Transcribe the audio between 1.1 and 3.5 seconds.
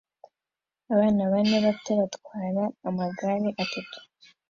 bane bato batwara amagare